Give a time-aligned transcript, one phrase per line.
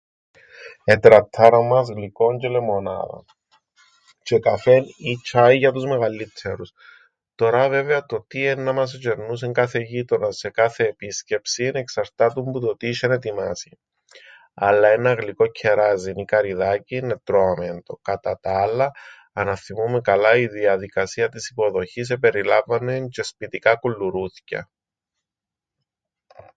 [0.93, 3.25] Ετραττάραν μας γλυκόν τζ̆αι λεμονάδαν,
[4.23, 6.71] τζ̆αι καφέν ή τσ̆άιν για τους μεγαλλύττερους.
[7.35, 12.77] Τωρά βέβαια το τι εννά μας ετζ̆ερνούσεν κάθε γείτονας σε κάθε επίσκεψην εξαρτάτουν που το
[12.77, 13.79] τι είσ̆εν ετοιμάσει,
[14.53, 17.99] αλλά έναν γλυκόν κκεράζιν ή καρυδάκιν ετρώαμεν το.
[18.01, 18.91] Κατά τα άλλα
[19.33, 24.69] αν αθθυμο΄υμαι καλά η διαδικασία της υποδοχής επεριλάμβαννεν τζ̆αι σπιτικά κουλουρούθκια.